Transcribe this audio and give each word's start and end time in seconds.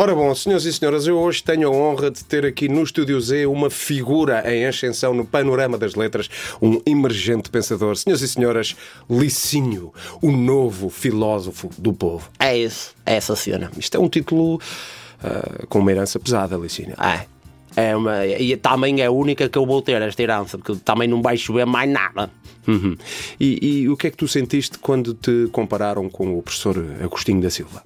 Ora 0.00 0.14
bom, 0.14 0.32
senhoras 0.32 0.64
e 0.64 0.72
senhoras, 0.72 1.08
eu 1.08 1.18
hoje 1.18 1.42
tenho 1.42 1.66
a 1.66 1.72
honra 1.72 2.08
de 2.08 2.24
ter 2.24 2.46
aqui 2.46 2.68
no 2.68 2.84
Estúdio 2.84 3.20
Z 3.20 3.46
uma 3.46 3.68
figura 3.68 4.44
em 4.48 4.64
ascensão 4.64 5.12
no 5.12 5.24
panorama 5.24 5.76
das 5.76 5.96
letras, 5.96 6.30
um 6.62 6.80
emergente 6.86 7.50
pensador. 7.50 7.96
Senhoras 7.96 8.22
e 8.22 8.28
senhoras, 8.28 8.76
Licinho, 9.10 9.92
o 10.22 10.30
novo 10.30 10.88
filósofo 10.88 11.68
do 11.76 11.92
povo. 11.92 12.30
É 12.38 12.56
isso, 12.56 12.94
é 13.04 13.16
essa 13.16 13.34
cena. 13.34 13.72
Isto 13.76 13.96
é 13.96 14.00
um 14.00 14.08
título 14.08 14.54
uh, 14.54 15.66
com 15.66 15.80
uma 15.80 15.90
herança 15.90 16.20
pesada, 16.20 16.56
Licinho. 16.56 16.94
É. 17.02 17.26
É 17.74 17.96
uma, 17.96 18.24
e 18.24 18.56
também 18.56 19.00
é 19.00 19.06
a 19.06 19.10
única 19.10 19.48
que 19.48 19.58
eu 19.58 19.66
vou 19.66 19.82
ter, 19.82 20.00
esta 20.00 20.22
herança, 20.22 20.56
porque 20.58 20.76
também 20.84 21.08
não 21.08 21.20
vai 21.20 21.36
chover 21.36 21.66
mais 21.66 21.90
nada. 21.90 22.30
Uhum. 22.68 22.96
E, 23.40 23.80
e 23.80 23.88
o 23.88 23.96
que 23.96 24.06
é 24.06 24.10
que 24.12 24.16
tu 24.16 24.28
sentiste 24.28 24.78
quando 24.78 25.12
te 25.12 25.48
compararam 25.50 26.08
com 26.08 26.38
o 26.38 26.42
professor 26.42 26.76
Agostinho 27.02 27.40
da 27.40 27.50
Silva? 27.50 27.82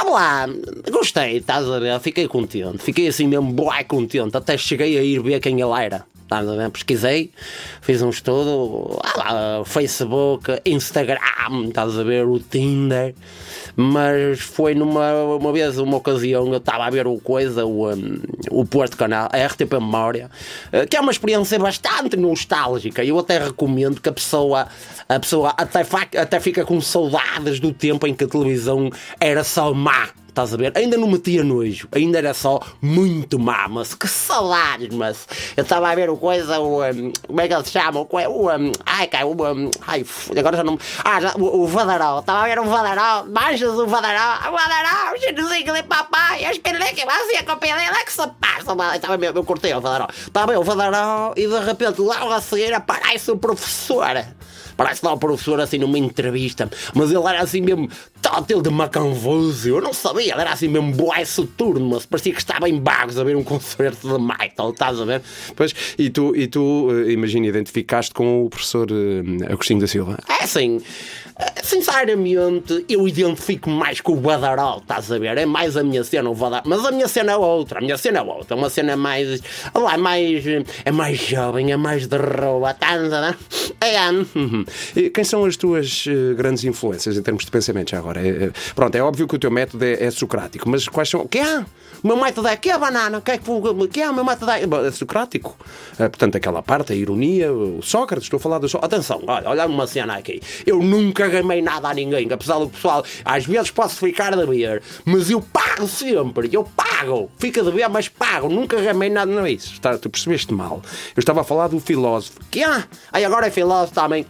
Ah 0.00 0.04
lá, 0.04 0.46
gostei, 0.92 1.38
estás 1.38 1.68
a 1.68 1.78
ver? 1.80 1.98
Fiquei 1.98 2.28
contente, 2.28 2.78
fiquei 2.78 3.08
assim 3.08 3.26
mesmo 3.26 3.52
bué 3.52 3.82
contente, 3.82 4.36
até 4.36 4.56
cheguei 4.56 4.96
a 4.96 5.02
ir 5.02 5.20
ver 5.20 5.40
quem 5.40 5.60
ele 5.60 5.72
era. 5.72 6.06
Pesquisei, 6.72 7.30
fiz 7.80 8.02
um 8.02 8.10
estudo, 8.10 8.98
ah 9.02 9.62
Facebook, 9.64 10.60
Instagram, 10.64 11.18
estás 11.68 11.98
a 11.98 12.02
ver, 12.02 12.26
o 12.26 12.38
Tinder, 12.38 13.14
mas 13.74 14.40
foi 14.40 14.74
numa 14.74 15.12
uma 15.36 15.52
vez, 15.52 15.78
uma 15.78 15.96
ocasião, 15.96 16.46
eu 16.48 16.58
estava 16.58 16.84
a 16.84 16.90
ver 16.90 17.06
o 17.06 17.18
coisa, 17.18 17.64
o, 17.64 17.92
um, 17.92 18.20
o 18.50 18.64
Porto 18.64 18.96
Canal, 18.96 19.28
a 19.32 19.46
RTP 19.46 19.72
Memória, 19.74 20.30
eh, 20.72 20.86
que 20.86 20.96
é 20.96 21.00
uma 21.00 21.12
experiência 21.12 21.58
bastante 21.58 22.16
nostálgica. 22.16 23.04
Eu 23.04 23.18
até 23.18 23.38
recomendo 23.38 24.00
que 24.00 24.08
a 24.08 24.12
pessoa, 24.12 24.68
a 25.08 25.20
pessoa 25.20 25.54
até, 25.56 25.86
até 26.18 26.40
fica 26.40 26.64
com 26.64 26.80
saudades 26.80 27.60
do 27.60 27.72
tempo 27.72 28.06
em 28.06 28.14
que 28.14 28.24
a 28.24 28.28
televisão 28.28 28.90
era 29.20 29.44
só 29.44 29.72
má 29.72 30.08
estás 30.38 30.54
a 30.54 30.56
ver? 30.56 30.72
Ainda 30.76 30.96
não 30.96 31.08
metia 31.08 31.42
nojo, 31.42 31.88
ainda 31.92 32.18
era 32.18 32.32
só 32.32 32.60
muito 32.80 33.38
má, 33.38 33.66
mas 33.68 33.94
que 33.94 34.06
salários, 34.06 34.94
mas 34.94 35.26
eu 35.56 35.62
estava 35.62 35.90
a 35.90 35.94
ver 35.94 36.08
o 36.08 36.16
coisa, 36.16 36.60
o, 36.60 36.78
como 37.26 37.40
é 37.40 37.48
que 37.48 37.62
se 37.64 37.70
chama? 37.72 38.00
O, 38.00 38.08
ai, 38.86 39.08
cara, 39.08 39.26
o, 39.26 39.36
ai, 39.86 40.06
agora 40.38 40.56
já 40.56 40.64
não. 40.64 40.78
Ah, 41.04 41.20
já, 41.20 41.34
o, 41.36 41.62
o 41.62 41.66
Vadarol, 41.66 42.20
estava 42.20 42.42
a 42.42 42.44
ver 42.44 42.58
o 42.60 42.64
Vadarol, 42.64 43.26
manchas 43.26 43.76
o 43.76 43.86
Vadarol, 43.86 44.52
o 44.52 44.56
Vadarol, 44.56 45.14
o 45.14 45.20
genozinho 45.20 45.74
de 45.74 45.82
papai, 45.82 46.46
eu 46.46 46.50
esperei 46.52 46.92
que 46.92 47.00
ser 47.00 47.36
a 47.38 47.42
copia 47.44 47.74
dele, 47.74 47.96
é 48.00 48.04
que 48.04 48.12
se 48.12 48.26
passa, 48.40 48.94
estava 48.94 49.18
mesmo, 49.18 49.38
eu 49.38 49.44
cortei 49.44 49.74
o 49.74 49.80
Vadarol, 49.80 50.08
estava 50.10 50.46
bem 50.46 50.56
o 50.56 50.62
Vadarol 50.62 51.34
e 51.36 51.48
de 51.48 51.58
repente 51.58 52.00
logo 52.00 52.32
a 52.32 52.40
seguir 52.40 52.72
aparece 52.72 53.30
o 53.32 53.36
professor. 53.36 54.06
Parece 54.78 55.04
lá 55.04 55.12
o 55.12 55.18
professor 55.18 55.60
assim 55.60 55.76
numa 55.76 55.98
entrevista, 55.98 56.70
mas 56.94 57.10
ele 57.10 57.26
era 57.26 57.42
assim 57.42 57.60
mesmo 57.60 57.90
tótil 58.22 58.62
de 58.62 58.70
macanvoso. 58.70 59.68
Eu 59.68 59.80
não 59.80 59.92
sabia, 59.92 60.27
ele 60.30 60.40
era 60.40 60.52
assim 60.52 60.68
mesmo 60.68 60.92
boé 60.92 61.24
soturno, 61.24 61.88
mas 61.88 62.06
parecia 62.06 62.32
que 62.32 62.40
estava 62.40 62.68
em 62.68 62.78
Bagos 62.78 63.18
a 63.18 63.24
ver 63.24 63.36
um 63.36 63.44
concerto 63.44 64.08
de 64.08 64.22
metal, 64.22 64.70
estás 64.70 65.00
a 65.00 65.04
ver? 65.04 65.22
Pois, 65.54 65.74
e 65.98 66.10
tu, 66.10 66.34
e 66.34 66.46
tu 66.46 66.88
eh, 66.90 67.12
imagina, 67.12 67.46
identificaste 67.46 68.12
com 68.12 68.44
o 68.44 68.50
professor 68.50 68.88
uh, 68.90 69.52
Agostinho 69.52 69.80
da 69.80 69.86
Silva? 69.86 70.18
É 70.28 70.44
assim. 70.44 70.80
Sinceramente, 71.62 72.84
eu 72.88 73.06
identifico 73.06 73.70
mais 73.70 74.00
com 74.00 74.12
o 74.12 74.16
Badarol, 74.16 74.78
estás 74.78 75.12
a 75.12 75.18
ver? 75.18 75.38
É 75.38 75.46
mais 75.46 75.76
a 75.76 75.84
minha 75.84 76.02
cena, 76.02 76.28
o 76.28 76.34
Badarol. 76.34 76.64
Mas 76.66 76.84
a 76.84 76.90
minha 76.90 77.06
cena 77.06 77.32
é 77.32 77.36
outra, 77.36 77.78
a 77.78 77.82
minha 77.82 77.96
cena 77.96 78.18
é 78.18 78.22
outra. 78.22 78.56
Uma 78.56 78.68
cena 78.68 78.96
mais. 78.96 79.40
Olá, 79.72 79.94
é 79.94 79.96
mais. 79.96 80.44
É 80.84 80.90
mais 80.90 81.18
jovem, 81.18 81.70
é 81.70 81.76
mais 81.76 82.06
de 82.06 82.16
roupa, 82.16 82.72
estás 82.72 83.12
a 83.12 83.30
ver? 83.30 83.38
É. 83.80 84.10
Uhum. 84.10 84.64
Quem 85.14 85.24
são 85.24 85.44
as 85.44 85.56
tuas 85.56 86.06
uh, 86.06 86.34
grandes 86.34 86.64
influências 86.64 87.16
em 87.16 87.22
termos 87.22 87.44
de 87.44 87.50
pensamento 87.50 87.90
já 87.90 87.98
agora? 87.98 88.20
É, 88.20 88.44
é, 88.44 88.50
pronto, 88.74 88.94
é 88.94 89.02
óbvio 89.02 89.28
que 89.28 89.36
o 89.36 89.38
teu 89.38 89.50
método 89.50 89.84
é, 89.84 90.04
é 90.04 90.10
socrático, 90.10 90.68
mas 90.68 90.88
quais 90.88 91.08
são. 91.08 91.26
Que 91.26 91.38
é? 91.38 91.64
Meu 92.02 92.16
método 92.16 92.46
é 92.46 92.56
que 92.56 92.70
é 92.70 92.78
banana, 92.78 93.20
que 93.20 93.32
é, 93.32 93.38
que 93.38 94.00
é 94.00 94.10
o 94.10 94.14
meu 94.14 94.24
método 94.24 94.50
é, 94.52 94.62
é 94.62 94.90
socrático. 94.90 95.56
É, 95.98 96.08
portanto, 96.08 96.36
aquela 96.36 96.62
parte, 96.62 96.92
a 96.92 96.96
ironia, 96.96 97.52
o 97.52 97.82
Sócrates, 97.82 98.26
estou 98.26 98.38
a 98.38 98.40
falar 98.40 98.58
do 98.58 98.68
Sócrates. 98.68 98.94
Atenção, 98.94 99.22
olha, 99.26 99.48
olha 99.48 99.66
uma 99.66 99.86
cena 99.86 100.16
aqui. 100.16 100.40
Eu 100.64 100.80
nunca 100.80 101.28
gamei 101.28 101.60
nada 101.60 101.88
a 101.88 101.94
ninguém, 101.94 102.30
apesar 102.32 102.58
do 102.58 102.68
pessoal, 102.68 103.04
às 103.24 103.46
vezes 103.46 103.70
posso 103.70 103.96
ficar 103.96 104.36
de 104.36 104.46
ver, 104.46 104.82
mas 105.04 105.30
eu 105.30 105.40
pago 105.40 105.88
sempre, 105.88 106.48
eu 106.52 106.64
pago. 106.64 106.87
Fica 107.38 107.62
de 107.62 107.70
ver, 107.70 107.88
mas 107.88 108.08
pago. 108.08 108.48
Nunca 108.48 108.80
gamei 108.80 109.10
nada, 109.10 109.30
não 109.30 109.46
é 109.46 109.52
isso. 109.52 109.74
Está, 109.74 109.96
tu 109.96 110.10
percebeste 110.10 110.52
mal. 110.52 110.82
Eu 111.16 111.20
estava 111.20 111.42
a 111.42 111.44
falar 111.44 111.68
do 111.68 111.78
filósofo. 111.80 112.40
Que 112.50 112.64
é? 112.64 112.84
Aí 113.12 113.24
agora 113.24 113.46
é 113.46 113.50
filósofo 113.50 113.94
também. 113.94 114.26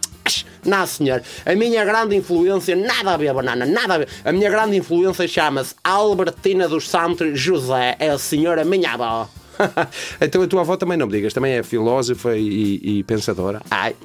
Não, 0.65 0.85
senhor. 0.85 1.23
A 1.45 1.55
minha 1.55 1.83
grande 1.85 2.15
influência, 2.15 2.75
nada 2.75 3.13
a 3.13 3.17
ver, 3.17 3.33
banana, 3.33 3.65
nada 3.65 3.95
a 3.95 3.97
ver. 3.99 4.07
A 4.23 4.31
minha 4.31 4.49
grande 4.49 4.77
influência 4.77 5.27
chama-se 5.27 5.73
Albertina 5.83 6.67
dos 6.67 6.87
Santos 6.87 7.39
José. 7.39 7.95
É 7.99 8.09
a 8.09 8.17
senhora 8.17 8.63
minha 8.63 8.93
avó. 8.93 9.27
então 10.21 10.41
a 10.41 10.47
tua 10.47 10.61
avó 10.61 10.77
também 10.77 10.97
não 10.97 11.07
me 11.07 11.13
digas, 11.13 11.33
também 11.33 11.53
é 11.53 11.63
filósofa 11.63 12.35
e, 12.37 12.79
e 12.99 13.03
pensadora. 13.03 13.61
Ai, 13.69 13.95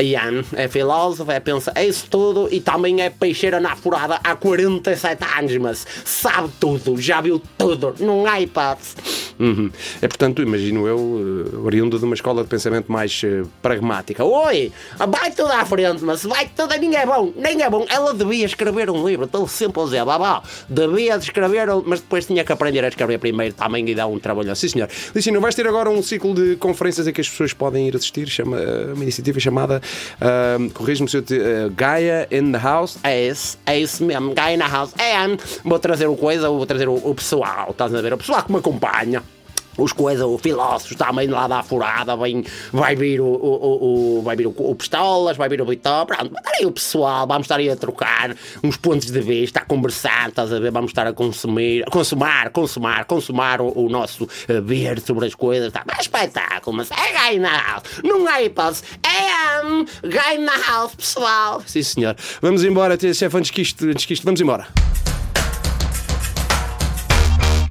Ian 0.00 0.44
é 0.52 0.68
filósofa, 0.68 1.32
é 1.32 1.40
pensa, 1.40 1.72
é 1.74 1.86
isso 1.86 2.06
tudo 2.10 2.48
e 2.50 2.60
também 2.60 3.00
é 3.00 3.10
peixeira 3.10 3.60
na 3.60 3.76
furada 3.76 4.20
há 4.22 4.36
47 4.36 5.24
anos, 5.38 5.56
mas 5.58 5.86
sabe 6.04 6.50
tudo, 6.60 7.00
já 7.00 7.20
viu 7.20 7.40
tudo, 7.56 7.94
não 8.00 8.26
há. 8.26 8.32
Uhum. 9.38 9.70
É 10.00 10.08
portanto, 10.08 10.42
imagino 10.42 10.86
eu, 10.86 11.46
eh, 11.52 11.56
oriundo 11.56 11.98
de 11.98 12.04
uma 12.04 12.14
escola 12.14 12.42
de 12.42 12.48
pensamento 12.48 12.90
mais 12.90 13.22
uh, 13.22 13.48
pragmática. 13.60 14.24
Oi, 14.24 14.72
vai 15.08 15.30
tudo 15.30 15.52
à 15.52 15.64
frente, 15.64 16.04
mas 16.04 16.22
vai 16.24 16.50
tudo, 16.54 16.74
nem 16.78 16.96
é 16.96 17.06
bom, 17.06 17.32
nem 17.36 17.62
é 17.62 17.70
bom. 17.70 17.86
Ela 17.88 18.14
devia 18.14 18.46
escrever 18.46 18.90
um 18.90 19.06
livro, 19.06 19.28
sempre 19.48 19.80
a 19.80 19.84
dizer, 19.84 20.04
babá, 20.04 20.42
devia 20.68 21.16
escrever, 21.16 21.68
mas 21.84 22.00
depois 22.00 22.26
tinha 22.26 22.44
que 22.44 22.52
aprender 22.52 22.84
a 22.84 22.88
escrever 22.88 23.18
primeiro 23.18 23.54
também 23.54 23.88
e 23.88 23.94
dar 23.94 24.06
um 24.06 24.18
trabalho. 24.18 24.54
Sim, 24.54 24.68
senhor. 24.68 24.88
Licínio, 25.14 25.40
vais 25.40 25.54
ter 25.54 25.66
agora 25.66 25.90
um 25.90 26.02
ciclo 26.02 26.34
de 26.34 26.56
conferências 26.56 27.06
em 27.06 27.12
que 27.12 27.20
as 27.20 27.28
pessoas 27.28 27.52
podem 27.52 27.88
ir 27.88 27.96
assistir, 27.96 28.28
chama, 28.28 28.58
eh, 28.58 28.92
uma 28.92 29.02
iniciativa 29.02 29.38
chamada, 29.40 29.80
uh, 30.16 30.70
corrijo-me 30.72 31.08
se 31.08 31.16
eu 31.16 31.22
te, 31.22 31.34
uh, 31.34 31.70
Gaia 31.74 32.28
in 32.30 32.52
the 32.52 32.58
House. 32.58 32.98
É 33.02 33.28
isso, 33.28 33.58
é 33.66 33.78
isso 33.78 34.04
mesmo, 34.04 34.34
Gaia 34.34 34.54
in 34.54 34.58
the 34.58 34.68
House. 34.68 34.92
É, 34.98 35.14
vou 35.64 35.78
trazer 35.78 36.06
o 36.06 36.16
coisa, 36.16 36.48
vou 36.48 36.66
trazer 36.66 36.88
o, 36.88 36.94
o 36.94 37.14
pessoal, 37.14 37.70
estás 37.70 37.94
a 37.94 38.00
ver? 38.00 38.12
O 38.12 38.18
pessoal 38.18 38.42
que 38.42 38.52
me 38.52 38.58
acompanha 38.58 39.22
os 39.76 39.92
coisas, 39.92 40.24
o 40.24 40.38
filósofos 40.38 40.96
também 40.96 41.28
lá 41.28 41.48
da 41.48 41.62
furada, 41.62 42.16
vem, 42.16 42.44
vai 42.72 42.94
vir 42.94 43.20
o, 43.20 43.26
o, 43.26 44.18
o 44.18 44.22
vai 44.22 44.36
vir 44.36 44.46
o, 44.46 44.54
o 44.56 44.74
Pistolas, 44.74 45.36
vai 45.36 45.48
vir 45.48 45.60
o 45.60 45.64
Vitor, 45.64 46.06
pronto, 46.06 46.34
aí 46.46 46.66
o 46.66 46.72
pessoal, 46.72 47.26
vamos 47.26 47.44
estar 47.44 47.58
aí 47.58 47.70
a 47.70 47.76
trocar 47.76 48.34
uns 48.62 48.76
pontos 48.76 49.10
de 49.10 49.20
vista, 49.20 49.60
a 49.60 49.64
conversar, 49.64 50.28
estás 50.28 50.52
a 50.52 50.58
ver, 50.58 50.70
vamos 50.70 50.90
estar 50.90 51.06
a 51.06 51.12
consumir, 51.12 51.84
a 51.86 51.90
consumar, 51.90 52.50
consumar, 52.50 53.04
consumar 53.04 53.60
o, 53.60 53.86
o 53.86 53.88
nosso 53.88 54.24
uh, 54.24 54.62
ver 54.62 55.00
sobre 55.00 55.26
as 55.26 55.34
coisas, 55.34 55.72
tá, 55.72 55.84
é 55.96 56.00
espetáculo, 56.00 56.76
mas 56.76 56.90
é 56.90 57.12
gai 57.12 57.38
na 57.38 57.56
house, 57.56 57.84
não 58.02 58.26
há 58.28 58.42
hipótese, 58.42 58.82
é 59.02 59.64
um, 59.64 59.84
gai 60.08 60.38
na 60.38 60.56
house, 60.56 60.94
pessoal. 60.94 61.62
Sim 61.66 61.82
senhor, 61.82 62.16
vamos 62.40 62.64
embora, 62.64 62.98
chefe, 62.98 63.36
antes 63.36 63.50
que 63.50 63.62
isto, 63.62 63.86
antes 63.86 64.04
que 64.04 64.14
isto, 64.14 64.24
vamos 64.24 64.40
embora. 64.40 64.66